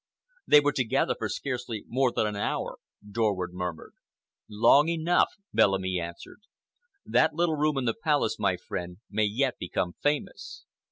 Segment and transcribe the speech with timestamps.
[0.47, 3.93] "They were together for scarcely more than an hour," Dorward murmured.
[4.49, 6.39] "Long enough," Bellamy answered.
[7.05, 10.65] "That little room in the Palace, my friend, may yet become famous."